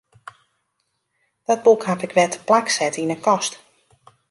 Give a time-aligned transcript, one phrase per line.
[1.47, 3.53] Dat boek haw ik wer teplak set yn 'e kast.